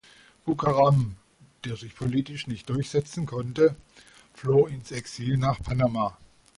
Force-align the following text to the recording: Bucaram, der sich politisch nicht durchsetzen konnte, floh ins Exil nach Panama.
Bucaram, 0.45 1.15
der 1.63 1.75
sich 1.75 1.95
politisch 1.95 2.47
nicht 2.47 2.67
durchsetzen 2.71 3.27
konnte, 3.27 3.75
floh 4.33 4.65
ins 4.65 4.89
Exil 4.89 5.37
nach 5.37 5.61
Panama. 5.61 6.17